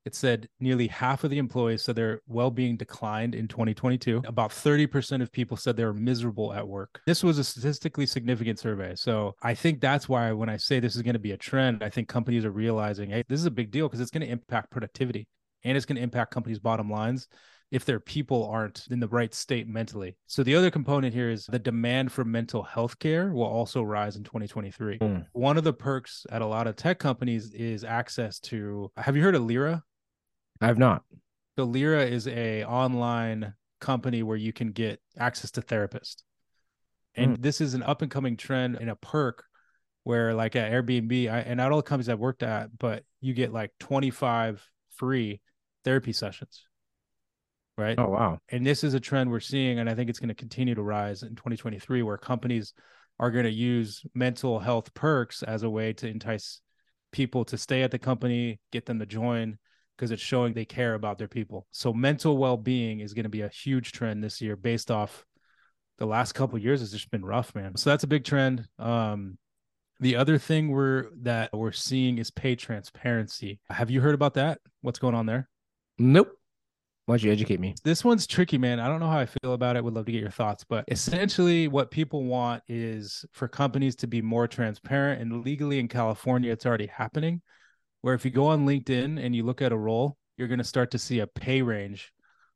it 0.09 0.15
said 0.15 0.49
nearly 0.59 0.87
half 0.87 1.23
of 1.23 1.29
the 1.29 1.37
employees 1.37 1.83
said 1.83 1.95
their 1.95 2.19
well-being 2.27 2.75
declined 2.75 3.35
in 3.35 3.47
2022 3.47 4.23
about 4.25 4.49
30% 4.49 5.21
of 5.21 5.31
people 5.31 5.55
said 5.55 5.77
they 5.77 5.85
were 5.85 5.93
miserable 5.93 6.51
at 6.51 6.67
work 6.67 6.99
this 7.05 7.23
was 7.23 7.37
a 7.37 7.43
statistically 7.43 8.07
significant 8.07 8.57
survey 8.57 8.95
so 8.95 9.35
i 9.43 9.53
think 9.53 9.79
that's 9.79 10.09
why 10.09 10.31
when 10.31 10.49
i 10.49 10.57
say 10.57 10.79
this 10.79 10.95
is 10.95 11.03
going 11.03 11.13
to 11.13 11.19
be 11.19 11.33
a 11.33 11.37
trend 11.37 11.83
i 11.83 11.89
think 11.89 12.07
companies 12.07 12.43
are 12.43 12.49
realizing 12.51 13.11
hey 13.11 13.23
this 13.29 13.39
is 13.39 13.45
a 13.45 13.51
big 13.51 13.69
deal 13.69 13.87
because 13.87 13.99
it's 13.99 14.09
going 14.09 14.25
to 14.25 14.31
impact 14.31 14.71
productivity 14.71 15.27
and 15.63 15.77
it's 15.77 15.85
going 15.85 15.97
to 15.97 16.01
impact 16.01 16.31
companies 16.31 16.57
bottom 16.57 16.89
lines 16.89 17.27
if 17.71 17.85
their 17.85 17.99
people 17.99 18.47
aren't 18.47 18.87
in 18.89 18.99
the 18.99 19.07
right 19.07 19.33
state 19.33 19.67
mentally. 19.67 20.17
So 20.27 20.43
the 20.43 20.55
other 20.55 20.71
component 20.71 21.13
here 21.13 21.29
is 21.29 21.45
the 21.45 21.59
demand 21.59 22.11
for 22.11 22.25
mental 22.25 22.63
health 22.63 22.97
care 22.99 23.31
will 23.31 23.43
also 23.43 23.83
rise 23.83 24.15
in 24.15 24.23
2023. 24.23 24.99
Mm. 24.99 25.25
One 25.33 25.57
of 25.57 25.63
the 25.63 25.73
perks 25.73 26.25
at 26.31 26.41
a 26.41 26.45
lot 26.45 26.67
of 26.67 26.75
tech 26.75 26.99
companies 26.99 27.53
is 27.53 27.83
access 27.83 28.39
to 28.41 28.91
have 28.97 29.15
you 29.15 29.23
heard 29.23 29.35
of 29.35 29.43
Lyra? 29.43 29.83
I 30.61 30.67
have 30.67 30.77
not. 30.77 31.03
So 31.57 31.65
Lyra 31.65 32.05
is 32.05 32.27
a 32.27 32.63
online 32.63 33.53
company 33.79 34.23
where 34.23 34.37
you 34.37 34.53
can 34.53 34.71
get 34.71 35.01
access 35.17 35.51
to 35.51 35.61
therapists. 35.61 36.23
And 37.15 37.37
mm. 37.37 37.41
this 37.41 37.61
is 37.61 37.73
an 37.73 37.83
up 37.83 38.01
and 38.01 38.11
coming 38.11 38.37
trend 38.37 38.77
and 38.79 38.89
a 38.89 38.95
perk 38.95 39.43
where 40.03 40.33
like 40.33 40.55
at 40.55 40.71
Airbnb 40.71 41.29
I, 41.29 41.39
and 41.39 41.57
not 41.57 41.71
all 41.71 41.77
the 41.77 41.83
companies 41.83 42.09
I've 42.09 42.19
worked 42.19 42.43
at, 42.43 42.77
but 42.77 43.03
you 43.21 43.33
get 43.33 43.53
like 43.53 43.71
25 43.79 44.65
free 44.95 45.41
therapy 45.83 46.13
sessions. 46.13 46.65
Right. 47.77 47.97
Oh, 47.97 48.09
wow. 48.09 48.39
And 48.49 48.65
this 48.65 48.83
is 48.83 48.93
a 48.93 48.99
trend 48.99 49.31
we're 49.31 49.39
seeing. 49.39 49.79
And 49.79 49.89
I 49.89 49.95
think 49.95 50.09
it's 50.09 50.19
going 50.19 50.29
to 50.29 50.35
continue 50.35 50.75
to 50.75 50.81
rise 50.81 51.23
in 51.23 51.35
2023 51.35 52.03
where 52.03 52.17
companies 52.17 52.73
are 53.19 53.31
going 53.31 53.45
to 53.45 53.51
use 53.51 54.03
mental 54.13 54.59
health 54.59 54.93
perks 54.93 55.43
as 55.43 55.63
a 55.63 55.69
way 55.69 55.93
to 55.93 56.07
entice 56.07 56.61
people 57.11 57.45
to 57.45 57.57
stay 57.57 57.83
at 57.83 57.91
the 57.91 57.99
company, 57.99 58.59
get 58.71 58.85
them 58.85 58.99
to 58.99 59.05
join 59.05 59.57
because 59.99 60.11
it's 60.11 60.21
showing 60.21 60.53
they 60.53 60.63
care 60.63 60.93
about 60.93 61.17
their 61.17 61.27
people. 61.27 61.67
So 61.71 61.91
mental 61.91 62.37
well-being 62.37 63.01
is 63.01 63.13
going 63.13 63.25
to 63.25 63.29
be 63.29 63.41
a 63.41 63.49
huge 63.49 63.91
trend 63.91 64.23
this 64.23 64.39
year 64.39 64.55
based 64.55 64.89
off 64.89 65.25
the 65.97 66.05
last 66.05 66.31
couple 66.31 66.57
years 66.57 66.79
has 66.79 66.93
just 66.93 67.11
been 67.11 67.25
rough, 67.25 67.53
man. 67.53 67.75
So 67.75 67.89
that's 67.89 68.05
a 68.05 68.07
big 68.07 68.23
trend. 68.23 68.65
Um, 68.79 69.37
the 69.99 70.15
other 70.15 70.37
thing 70.37 70.69
we're 70.69 71.07
that 71.23 71.51
we're 71.51 71.73
seeing 71.73 72.17
is 72.17 72.31
pay 72.31 72.55
transparency. 72.55 73.59
Have 73.69 73.91
you 73.91 73.99
heard 73.99 74.15
about 74.15 74.35
that? 74.35 74.59
What's 74.79 74.99
going 74.99 75.15
on 75.15 75.25
there? 75.25 75.49
Nope. 75.97 76.31
Why 77.05 77.17
don't 77.17 77.23
you 77.23 77.33
educate 77.33 77.59
me? 77.59 77.75
This 77.83 78.05
one's 78.05 78.25
tricky, 78.25 78.57
man. 78.57 78.79
I 78.79 78.87
don't 78.87 79.01
know 79.01 79.09
how 79.09 79.19
I 79.19 79.25
feel 79.25 79.51
about 79.51 79.75
it. 79.75 79.83
Would 79.83 79.95
love 79.95 80.05
to 80.05 80.13
get 80.13 80.21
your 80.21 80.31
thoughts. 80.31 80.63
But 80.63 80.85
essentially, 80.87 81.67
what 81.67 81.91
people 81.91 82.23
want 82.23 82.63
is 82.69 83.25
for 83.33 83.49
companies 83.49 83.97
to 83.97 84.07
be 84.07 84.21
more 84.21 84.47
transparent. 84.47 85.21
And 85.21 85.43
legally 85.43 85.79
in 85.79 85.89
California, 85.89 86.53
it's 86.53 86.65
already 86.65 86.87
happening 86.87 87.41
where 88.01 88.13
if 88.13 88.25
you 88.25 88.31
go 88.31 88.47
on 88.47 88.65
LinkedIn 88.65 89.23
and 89.23 89.35
you 89.35 89.43
look 89.43 89.61
at 89.61 89.71
a 89.71 89.77
role, 89.77 90.17
you're 90.37 90.47
going 90.47 90.59
to 90.59 90.63
start 90.63 90.91
to 90.91 90.99
see 90.99 91.19
a 91.19 91.27
pay 91.27 91.61
range 91.61 92.13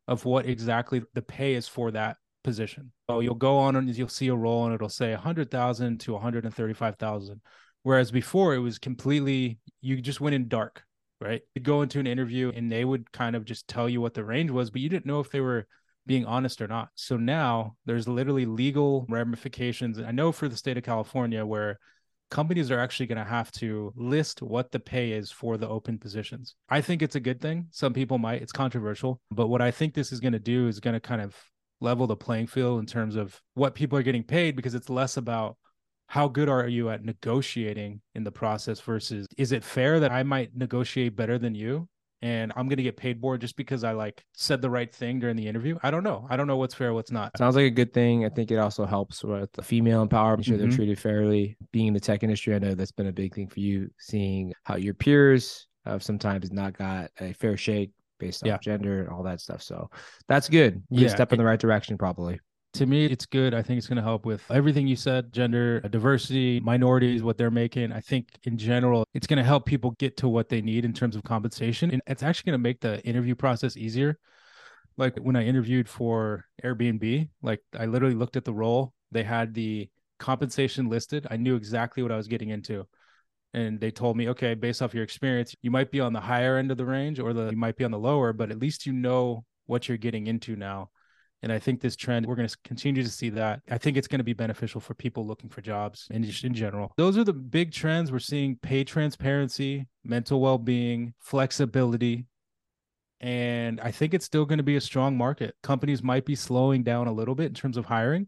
of 0.07 0.25
what 0.25 0.45
exactly 0.45 1.01
the 1.13 1.21
pay 1.21 1.53
is 1.55 1.67
for 1.67 1.91
that 1.91 2.17
position. 2.43 2.91
So 3.09 3.19
you'll 3.19 3.35
go 3.35 3.57
on 3.57 3.75
and 3.75 3.95
you'll 3.95 4.07
see 4.07 4.27
a 4.27 4.35
role 4.35 4.65
and 4.65 4.73
it'll 4.73 4.89
say 4.89 5.11
100,000 5.11 5.99
to 6.01 6.13
135,000. 6.13 7.41
Whereas 7.83 8.11
before 8.11 8.53
it 8.53 8.59
was 8.59 8.79
completely, 8.79 9.59
you 9.81 10.01
just 10.01 10.21
went 10.21 10.35
in 10.35 10.47
dark, 10.47 10.83
right? 11.19 11.41
You'd 11.53 11.65
go 11.65 11.81
into 11.81 11.99
an 11.99 12.07
interview 12.07 12.51
and 12.55 12.71
they 12.71 12.85
would 12.85 13.11
kind 13.11 13.35
of 13.35 13.45
just 13.45 13.67
tell 13.67 13.89
you 13.89 14.01
what 14.01 14.13
the 14.13 14.23
range 14.23 14.51
was, 14.51 14.69
but 14.69 14.81
you 14.81 14.89
didn't 14.89 15.05
know 15.05 15.19
if 15.19 15.31
they 15.31 15.41
were 15.41 15.67
being 16.05 16.25
honest 16.25 16.61
or 16.61 16.67
not. 16.67 16.89
So 16.95 17.17
now 17.17 17.75
there's 17.85 18.07
literally 18.07 18.45
legal 18.45 19.05
ramifications. 19.09 19.99
I 19.99 20.11
know 20.11 20.31
for 20.31 20.47
the 20.47 20.57
state 20.57 20.77
of 20.77 20.83
California 20.83 21.45
where 21.45 21.79
companies 22.33 22.71
are 22.71 22.79
actually 22.79 23.05
going 23.05 23.23
to 23.23 23.23
have 23.23 23.51
to 23.51 23.93
list 23.95 24.41
what 24.41 24.71
the 24.71 24.79
pay 24.79 25.11
is 25.11 25.29
for 25.29 25.55
the 25.55 25.69
open 25.69 25.99
positions. 25.99 26.55
I 26.67 26.81
think 26.81 27.03
it's 27.03 27.15
a 27.15 27.19
good 27.19 27.39
thing. 27.39 27.67
Some 27.69 27.93
people 27.93 28.17
might, 28.17 28.41
it's 28.41 28.51
controversial, 28.51 29.21
but 29.29 29.49
what 29.49 29.61
I 29.61 29.69
think 29.69 29.93
this 29.93 30.11
is 30.11 30.19
going 30.19 30.33
to 30.33 30.39
do 30.39 30.67
is 30.67 30.79
going 30.79 30.95
to 30.95 30.99
kind 30.99 31.21
of 31.21 31.37
level 31.79 32.07
the 32.07 32.15
playing 32.15 32.47
field 32.47 32.79
in 32.79 32.87
terms 32.87 33.15
of 33.15 33.39
what 33.53 33.75
people 33.75 33.99
are 33.99 34.03
getting 34.03 34.23
paid 34.23 34.55
because 34.55 34.73
it's 34.73 34.89
less 34.89 35.15
about 35.15 35.57
how 36.07 36.27
good 36.27 36.49
are 36.49 36.67
you 36.67 36.89
at 36.89 37.05
negotiating 37.05 38.01
in 38.15 38.23
the 38.23 38.31
process 38.31 38.79
versus 38.79 39.27
is 39.37 39.51
it 39.51 39.63
fair 39.63 39.99
that 39.99 40.11
I 40.11 40.23
might 40.23 40.55
negotiate 40.55 41.15
better 41.15 41.37
than 41.37 41.53
you 41.53 41.87
and 42.23 42.53
I'm 42.55 42.69
gonna 42.69 42.81
get 42.81 42.95
paid 42.95 43.21
more 43.21 43.37
just 43.37 43.57
because 43.57 43.83
I 43.83 43.91
like 43.91 44.25
said 44.31 44.61
the 44.61 44.69
right 44.69 44.91
thing 44.91 45.19
during 45.19 45.35
the 45.35 45.45
interview. 45.45 45.77
I 45.83 45.91
don't 45.91 46.05
know. 46.05 46.25
I 46.29 46.37
don't 46.37 46.47
know 46.47 46.55
what's 46.55 46.73
fair, 46.73 46.93
what's 46.93 47.11
not. 47.11 47.37
Sounds 47.37 47.57
like 47.57 47.65
a 47.65 47.69
good 47.69 47.93
thing. 47.93 48.23
I 48.23 48.29
think 48.29 48.49
it 48.49 48.57
also 48.57 48.85
helps 48.85 49.25
with 49.25 49.51
the 49.51 49.61
female 49.61 50.07
empowerment, 50.07 50.45
sure 50.45 50.55
mm-hmm. 50.55 50.69
they're 50.69 50.75
treated 50.75 50.97
fairly. 50.97 51.57
Being 51.73 51.87
in 51.87 51.93
the 51.93 51.99
tech 51.99 52.23
industry, 52.23 52.55
I 52.55 52.59
know 52.59 52.75
that's 52.75 52.93
been 52.93 53.07
a 53.07 53.11
big 53.11 53.35
thing 53.35 53.49
for 53.49 53.59
you, 53.59 53.91
seeing 53.99 54.53
how 54.63 54.77
your 54.77 54.93
peers 54.93 55.67
have 55.85 56.01
sometimes 56.01 56.49
not 56.49 56.77
got 56.77 57.11
a 57.19 57.33
fair 57.33 57.57
shake 57.57 57.91
based 58.19 58.41
on 58.43 58.47
yeah. 58.47 58.57
gender 58.57 59.01
and 59.01 59.09
all 59.09 59.23
that 59.23 59.41
stuff. 59.41 59.61
So 59.61 59.89
that's 60.29 60.47
good. 60.47 60.81
You 60.89 61.07
yeah, 61.07 61.09
step 61.09 61.33
in 61.33 61.39
the 61.39 61.45
right 61.45 61.59
direction, 61.59 61.97
probably 61.97 62.39
to 62.73 62.85
me 62.85 63.05
it's 63.05 63.25
good 63.25 63.53
i 63.53 63.61
think 63.61 63.77
it's 63.77 63.87
going 63.87 63.97
to 63.97 64.03
help 64.03 64.25
with 64.25 64.43
everything 64.49 64.87
you 64.87 64.95
said 64.95 65.31
gender 65.31 65.81
uh, 65.83 65.87
diversity 65.87 66.59
minorities 66.59 67.21
what 67.23 67.37
they're 67.37 67.51
making 67.51 67.91
i 67.91 67.99
think 67.99 68.29
in 68.43 68.57
general 68.57 69.05
it's 69.13 69.27
going 69.27 69.37
to 69.37 69.43
help 69.43 69.65
people 69.65 69.91
get 69.91 70.17
to 70.17 70.27
what 70.27 70.49
they 70.49 70.61
need 70.61 70.83
in 70.85 70.93
terms 70.93 71.15
of 71.15 71.23
compensation 71.23 71.91
and 71.91 72.01
it's 72.07 72.23
actually 72.23 72.51
going 72.51 72.59
to 72.59 72.63
make 72.63 72.79
the 72.81 73.01
interview 73.05 73.35
process 73.35 73.77
easier 73.77 74.17
Like 74.97 75.17
when 75.19 75.35
I 75.35 75.45
interviewed 75.45 75.89
for 75.89 76.45
Airbnb, 76.63 77.29
like 77.41 77.61
I 77.77 77.85
literally 77.87 78.15
looked 78.15 78.35
at 78.37 78.45
the 78.45 78.53
role, 78.53 78.93
they 79.11 79.23
had 79.23 79.53
the 79.53 79.89
compensation 80.19 80.89
listed. 80.89 81.27
I 81.31 81.37
knew 81.37 81.55
exactly 81.55 82.03
what 82.03 82.11
I 82.11 82.17
was 82.17 82.27
getting 82.27 82.49
into. 82.49 82.87
And 83.53 83.79
they 83.79 83.91
told 83.91 84.17
me, 84.17 84.29
okay, 84.29 84.55
based 84.55 84.81
off 84.81 84.93
your 84.93 85.03
experience, 85.03 85.55
you 85.61 85.71
might 85.71 85.91
be 85.91 85.99
on 86.01 86.13
the 86.13 86.21
higher 86.21 86.57
end 86.57 86.71
of 86.71 86.77
the 86.77 86.85
range 86.85 87.19
or 87.19 87.33
the 87.33 87.49
you 87.51 87.57
might 87.57 87.77
be 87.77 87.85
on 87.85 87.91
the 87.91 87.99
lower, 87.99 88.33
but 88.33 88.51
at 88.51 88.59
least 88.59 88.85
you 88.85 88.93
know 88.93 89.45
what 89.67 89.87
you're 89.87 89.97
getting 89.97 90.27
into 90.27 90.55
now. 90.55 90.89
And 91.43 91.51
I 91.51 91.59
think 91.59 91.81
this 91.81 91.97
trend, 91.97 92.25
we're 92.25 92.35
going 92.35 92.47
to 92.47 92.57
continue 92.63 93.03
to 93.03 93.09
see 93.09 93.29
that. 93.31 93.61
I 93.69 93.77
think 93.77 93.97
it's 93.97 94.07
going 94.07 94.21
to 94.21 94.23
be 94.23 94.31
beneficial 94.31 94.79
for 94.79 94.93
people 94.93 95.27
looking 95.27 95.49
for 95.49 95.59
jobs 95.59 96.07
in, 96.09 96.23
in 96.23 96.53
general. 96.53 96.93
Those 96.95 97.17
are 97.17 97.25
the 97.25 97.33
big 97.33 97.73
trends. 97.73 98.13
We're 98.13 98.19
seeing 98.19 98.55
pay 98.55 98.85
transparency, 98.85 99.85
mental 100.05 100.39
well 100.39 100.57
being, 100.57 101.13
flexibility. 101.19 102.27
And 103.19 103.81
I 103.81 103.91
think 103.91 104.13
it's 104.13 104.25
still 104.25 104.45
going 104.45 104.57
to 104.57 104.63
be 104.63 104.77
a 104.77 104.81
strong 104.81 105.17
market. 105.17 105.55
Companies 105.63 106.01
might 106.01 106.25
be 106.25 106.35
slowing 106.35 106.81
down 106.81 107.07
a 107.07 107.13
little 107.13 107.35
bit 107.35 107.47
in 107.47 107.53
terms 107.53 107.75
of 107.75 107.85
hiring, 107.85 108.27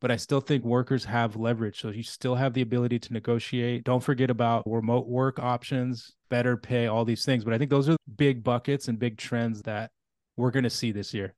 but 0.00 0.10
I 0.10 0.16
still 0.16 0.40
think 0.40 0.64
workers 0.64 1.04
have 1.04 1.36
leverage. 1.36 1.82
So 1.82 1.90
you 1.90 2.02
still 2.02 2.34
have 2.34 2.54
the 2.54 2.62
ability 2.62 2.98
to 3.00 3.12
negotiate. 3.12 3.84
Don't 3.84 4.02
forget 4.02 4.30
about 4.30 4.64
remote 4.66 5.06
work 5.06 5.38
options, 5.38 6.12
better 6.30 6.56
pay, 6.56 6.86
all 6.86 7.04
these 7.04 7.26
things. 7.26 7.44
But 7.44 7.52
I 7.52 7.58
think 7.58 7.70
those 7.70 7.90
are 7.90 7.96
big 8.16 8.42
buckets 8.42 8.88
and 8.88 8.98
big 8.98 9.18
trends 9.18 9.60
that 9.62 9.90
we're 10.36 10.50
going 10.50 10.64
to 10.64 10.70
see 10.70 10.90
this 10.90 11.12
year 11.12 11.34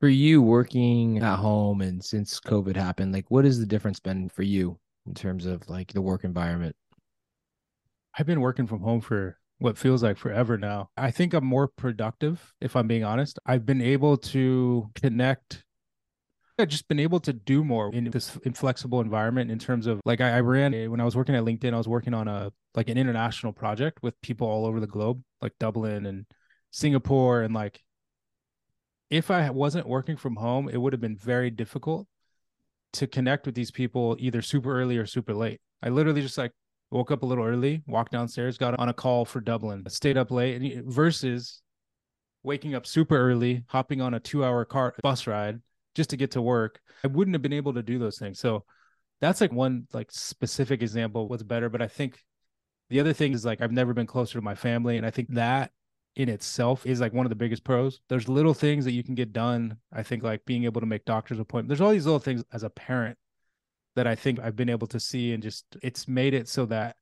for 0.00 0.08
you 0.08 0.40
working 0.42 1.18
at 1.18 1.36
home 1.36 1.80
and 1.80 2.04
since 2.04 2.40
COVID 2.40 2.76
happened, 2.76 3.12
like 3.12 3.30
what 3.30 3.44
has 3.44 3.58
the 3.58 3.66
difference 3.66 4.00
been 4.00 4.28
for 4.28 4.42
you 4.42 4.78
in 5.06 5.14
terms 5.14 5.46
of 5.46 5.68
like 5.68 5.92
the 5.92 6.02
work 6.02 6.24
environment? 6.24 6.76
I've 8.16 8.26
been 8.26 8.40
working 8.40 8.66
from 8.66 8.80
home 8.80 9.00
for 9.00 9.38
what 9.58 9.76
feels 9.76 10.02
like 10.02 10.16
forever 10.16 10.56
now. 10.56 10.90
I 10.96 11.10
think 11.10 11.34
I'm 11.34 11.44
more 11.44 11.68
productive, 11.68 12.54
if 12.60 12.76
I'm 12.76 12.86
being 12.86 13.04
honest. 13.04 13.38
I've 13.44 13.66
been 13.66 13.82
able 13.82 14.16
to 14.18 14.88
connect. 14.94 15.64
I've 16.60 16.68
just 16.68 16.88
been 16.88 17.00
able 17.00 17.20
to 17.20 17.32
do 17.32 17.62
more 17.62 17.92
in 17.92 18.10
this 18.10 18.36
inflexible 18.44 19.00
environment 19.00 19.50
in 19.50 19.58
terms 19.58 19.86
of 19.86 20.00
like 20.04 20.20
I, 20.20 20.38
I 20.38 20.40
ran 20.40 20.74
eh, 20.74 20.86
when 20.86 21.00
I 21.00 21.04
was 21.04 21.16
working 21.16 21.36
at 21.36 21.44
LinkedIn, 21.44 21.72
I 21.72 21.76
was 21.76 21.86
working 21.86 22.14
on 22.14 22.26
a 22.26 22.52
like 22.74 22.88
an 22.88 22.98
international 22.98 23.52
project 23.52 23.98
with 24.02 24.20
people 24.22 24.48
all 24.48 24.66
over 24.66 24.80
the 24.80 24.86
globe, 24.86 25.22
like 25.40 25.52
Dublin 25.60 26.06
and 26.06 26.26
Singapore 26.70 27.42
and 27.42 27.54
like 27.54 27.80
if 29.10 29.30
I 29.30 29.50
wasn't 29.50 29.88
working 29.88 30.16
from 30.16 30.36
home, 30.36 30.68
it 30.68 30.76
would 30.76 30.92
have 30.92 31.00
been 31.00 31.16
very 31.16 31.50
difficult 31.50 32.06
to 32.94 33.06
connect 33.06 33.46
with 33.46 33.54
these 33.54 33.70
people 33.70 34.16
either 34.18 34.42
super 34.42 34.78
early 34.78 34.96
or 34.96 35.06
super 35.06 35.34
late. 35.34 35.60
I 35.82 35.88
literally 35.88 36.22
just 36.22 36.38
like 36.38 36.52
woke 36.90 37.10
up 37.10 37.22
a 37.22 37.26
little 37.26 37.44
early, 37.44 37.82
walked 37.86 38.12
downstairs, 38.12 38.58
got 38.58 38.78
on 38.78 38.88
a 38.88 38.94
call 38.94 39.24
for 39.24 39.40
Dublin, 39.40 39.84
stayed 39.88 40.16
up 40.16 40.30
late, 40.30 40.82
versus 40.84 41.60
waking 42.42 42.74
up 42.74 42.86
super 42.86 43.16
early, 43.16 43.64
hopping 43.68 44.00
on 44.00 44.14
a 44.14 44.20
two-hour 44.20 44.64
car 44.64 44.94
bus 45.02 45.26
ride 45.26 45.60
just 45.94 46.10
to 46.10 46.16
get 46.16 46.30
to 46.32 46.42
work. 46.42 46.80
I 47.04 47.08
wouldn't 47.08 47.34
have 47.34 47.42
been 47.42 47.52
able 47.52 47.74
to 47.74 47.82
do 47.82 47.98
those 47.98 48.18
things. 48.18 48.38
So 48.38 48.64
that's 49.20 49.40
like 49.40 49.52
one 49.52 49.86
like 49.92 50.10
specific 50.10 50.82
example 50.82 51.28
what's 51.28 51.42
better. 51.42 51.68
But 51.68 51.82
I 51.82 51.88
think 51.88 52.22
the 52.88 53.00
other 53.00 53.12
thing 53.12 53.32
is 53.32 53.44
like 53.44 53.60
I've 53.60 53.72
never 53.72 53.92
been 53.92 54.06
closer 54.06 54.38
to 54.38 54.42
my 54.42 54.54
family, 54.54 54.96
and 54.96 55.06
I 55.06 55.10
think 55.10 55.34
that 55.34 55.72
in 56.18 56.28
itself 56.28 56.84
is 56.84 57.00
like 57.00 57.14
one 57.14 57.24
of 57.24 57.30
the 57.30 57.36
biggest 57.36 57.62
pros. 57.62 58.00
There's 58.08 58.28
little 58.28 58.52
things 58.52 58.84
that 58.84 58.92
you 58.92 59.04
can 59.04 59.14
get 59.14 59.32
done. 59.32 59.78
I 59.92 60.02
think 60.02 60.24
like 60.24 60.44
being 60.44 60.64
able 60.64 60.80
to 60.80 60.86
make 60.86 61.04
doctor's 61.04 61.38
appointments. 61.38 61.68
There's 61.68 61.80
all 61.80 61.92
these 61.92 62.06
little 62.06 62.18
things 62.18 62.42
as 62.52 62.64
a 62.64 62.70
parent 62.70 63.16
that 63.94 64.08
I 64.08 64.16
think 64.16 64.40
I've 64.40 64.56
been 64.56 64.68
able 64.68 64.88
to 64.88 65.00
see 65.00 65.32
and 65.32 65.42
just 65.42 65.64
it's 65.80 66.08
made 66.08 66.34
it 66.34 66.48
so 66.48 66.66
that 66.66 66.96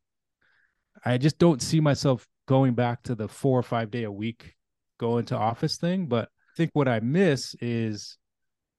I 1.04 1.16
just 1.16 1.38
don't 1.38 1.62
see 1.62 1.80
myself 1.80 2.28
going 2.46 2.74
back 2.74 3.02
to 3.04 3.14
the 3.14 3.26
four 3.26 3.58
or 3.58 3.62
five 3.62 3.90
day 3.90 4.04
a 4.04 4.12
week 4.12 4.54
go 4.98 5.16
into 5.16 5.34
office 5.34 5.78
thing. 5.78 6.06
But 6.06 6.24
I 6.24 6.52
think 6.58 6.70
what 6.74 6.86
I 6.86 7.00
miss 7.00 7.56
is 7.62 8.18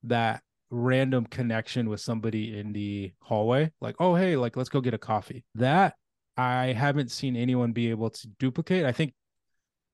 that 0.04 0.44
random 0.70 1.26
connection 1.26 1.90
with 1.90 2.00
somebody 2.00 2.60
in 2.60 2.74
the 2.74 3.12
hallway. 3.22 3.72
Like, 3.82 3.96
oh 4.00 4.14
hey, 4.14 4.36
like 4.36 4.56
let's 4.56 4.70
go 4.70 4.82
get 4.82 4.94
a 4.94 5.00
coffee. 5.00 5.46
That 5.56 5.96
I 6.38 6.74
haven't 6.74 7.10
seen 7.10 7.36
anyone 7.36 7.72
be 7.72 7.90
able 7.90 8.12
to 8.12 8.28
duplicate. 8.40 8.86
I 8.86 8.92
think 8.92 9.16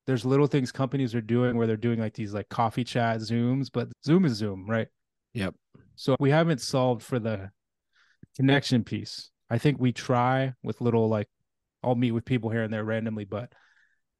there's 0.06 0.26
little 0.26 0.48
things 0.48 0.72
companies 0.72 1.16
are 1.16 1.22
doing 1.22 1.56
where 1.58 1.68
they're 1.68 1.78
doing 1.78 2.00
like 2.00 2.14
these 2.14 2.34
like 2.34 2.50
coffee 2.50 2.84
chat 2.84 3.20
zooms 3.20 3.68
but 3.72 3.88
zoom 4.06 4.26
is 4.26 4.34
zoom 4.34 4.70
right 4.70 4.88
yep 5.34 5.54
so 5.96 6.16
we 6.20 6.30
haven't 6.30 6.62
solved 6.62 7.02
for 7.02 7.20
the 7.20 7.50
connection 8.36 8.84
piece 8.84 9.30
i 9.50 9.58
think 9.58 9.80
we 9.80 9.92
try 9.92 10.54
with 10.64 10.82
little 10.82 11.08
like 11.08 11.28
i'll 11.84 11.96
meet 11.96 12.12
with 12.12 12.26
people 12.26 12.50
here 12.50 12.64
and 12.64 12.74
there 12.74 12.84
randomly 12.84 13.26
but 13.26 13.52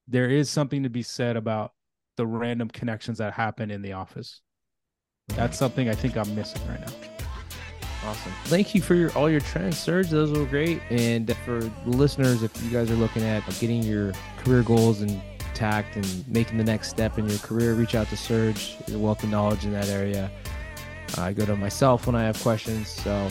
there 0.08 0.30
is 0.30 0.50
something 0.50 0.84
to 0.84 0.90
be 0.90 1.04
said 1.04 1.36
about 1.36 1.72
the 2.18 2.28
random 2.28 2.70
connections 2.70 3.18
that 3.18 3.34
happen 3.34 3.72
in 3.72 3.82
the 3.82 3.94
office 3.94 4.42
that's 5.30 5.58
something 5.58 5.90
i 5.90 5.96
think 5.96 6.18
i'm 6.18 6.36
missing 6.36 6.62
right 6.68 6.82
now 6.82 6.94
Awesome. 8.06 8.34
Thank 8.46 8.76
you 8.76 8.82
for 8.82 8.96
your 8.96 9.14
all 9.14 9.30
your 9.30 9.40
trends, 9.40 9.78
Serge. 9.78 10.10
Those 10.10 10.38
were 10.38 10.46
great. 10.46 10.82
And 10.90 11.34
for 11.46 11.62
listeners, 11.86 12.44
if 12.44 12.52
you 12.62 12.70
guys 12.70 12.92
are 12.92 12.96
looking 12.96 13.24
at 13.24 13.46
getting 13.62 13.82
your 13.82 14.12
career 14.40 14.62
goals 14.62 15.00
and 15.00 15.22
tact 15.54 15.96
and 15.96 16.28
making 16.28 16.58
the 16.58 16.64
next 16.64 16.90
step 16.90 17.18
in 17.18 17.28
your 17.28 17.40
career, 17.40 17.74
reach 17.74 17.96
out 17.96 18.08
to 18.08 18.18
Serge. 18.18 18.78
Your 18.88 19.00
wealth 19.00 19.24
of 19.24 19.30
knowledge 19.30 19.66
in 19.66 19.74
that 19.74 19.88
area. 19.90 20.32
I 21.18 21.34
go 21.34 21.46
to 21.46 21.56
myself 21.56 22.08
when 22.08 22.16
I 22.16 22.24
have 22.24 22.42
questions. 22.42 22.88
So 22.88 23.30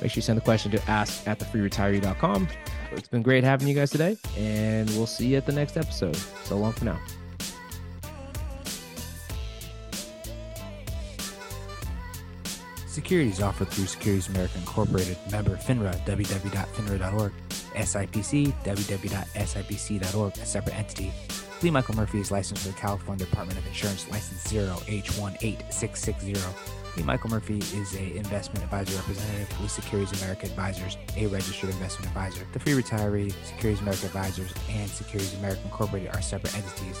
make 0.00 0.10
sure 0.10 0.16
you 0.16 0.22
send 0.22 0.38
the 0.38 0.42
question 0.42 0.70
to 0.72 0.90
ask 0.90 1.26
at 1.26 1.38
thefreeretiree.com. 1.38 2.48
It's 2.92 3.08
been 3.08 3.22
great 3.22 3.44
having 3.44 3.66
you 3.66 3.74
guys 3.74 3.90
today, 3.90 4.16
and 4.36 4.88
we'll 4.90 5.06
see 5.06 5.28
you 5.28 5.36
at 5.36 5.46
the 5.46 5.52
next 5.52 5.76
episode. 5.76 6.16
So 6.44 6.56
long 6.56 6.72
for 6.72 6.84
now. 6.84 7.00
Securities 12.86 13.42
offered 13.42 13.68
through 13.70 13.86
Securities 13.86 14.28
America 14.28 14.56
Incorporated, 14.56 15.18
member 15.32 15.56
FINRA, 15.56 15.92
www.finra.org, 16.06 17.32
SIPC, 17.74 18.54
www.sipc.org, 18.62 20.38
a 20.38 20.46
separate 20.46 20.78
entity. 20.78 21.12
Lee 21.64 21.70
Michael 21.70 21.96
Murphy 21.96 22.20
is 22.20 22.30
licensed 22.30 22.66
with 22.66 22.74
the 22.74 22.80
California 22.80 23.24
Department 23.24 23.58
of 23.58 23.66
Insurance, 23.66 24.06
license 24.10 24.46
0H18660. 24.52 26.36
Lee 26.98 27.02
Michael 27.02 27.30
Murphy 27.30 27.56
is 27.56 27.94
a 27.94 28.14
investment 28.18 28.62
advisor 28.62 28.94
representative 28.96 29.48
with 29.62 29.70
Securities 29.70 30.20
America 30.20 30.44
Advisors, 30.44 30.98
a 31.16 31.26
registered 31.28 31.70
investment 31.70 32.08
advisor. 32.08 32.46
The 32.52 32.58
Free 32.58 32.74
Retiree, 32.74 33.32
Securities 33.46 33.80
America 33.80 34.04
Advisors, 34.04 34.52
and 34.68 34.90
Securities 34.90 35.32
America 35.38 35.62
Incorporated 35.64 36.14
are 36.14 36.20
separate 36.20 36.54
entities. 36.54 37.00